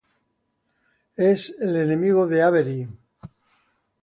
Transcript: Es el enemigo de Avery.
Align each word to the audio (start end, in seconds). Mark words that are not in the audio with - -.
Es 1.15 1.53
el 1.59 1.75
enemigo 1.75 2.25
de 2.25 2.41
Avery. 2.41 2.87